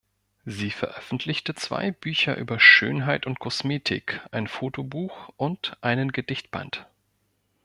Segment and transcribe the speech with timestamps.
[0.45, 6.87] Sie veröffentlichte zwei Bücher über Schönheit und Kosmetik, ein Fotobuch und einen Gedichtband.